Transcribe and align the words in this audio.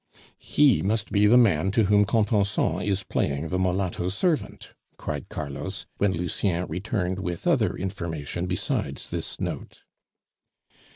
"He 0.39 0.81
must 0.81 1.11
be 1.11 1.27
the 1.27 1.37
man 1.37 1.69
to 1.73 1.83
whom 1.83 2.05
Contenson 2.05 2.81
is 2.81 3.03
playing 3.03 3.49
the 3.49 3.59
mulatto 3.59 4.09
servant!" 4.09 4.71
cried 4.97 5.29
Carlos, 5.29 5.85
when 5.99 6.11
Lucien 6.11 6.65
returned 6.65 7.19
with 7.19 7.45
other 7.45 7.77
information 7.77 8.47
besides 8.47 9.11
this 9.11 9.39
note. 9.39 9.83